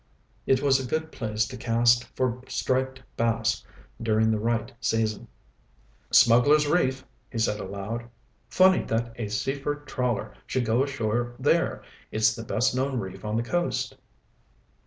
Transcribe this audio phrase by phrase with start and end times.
[0.47, 3.63] It was a good place to cast for striped bass
[4.01, 5.27] during the right season.
[6.09, 8.09] "Smugglers' Reef," he said aloud.
[8.49, 11.83] "Funny that a Seaford trawler should go ashore there.
[12.11, 13.95] It's the best known reef on the coast."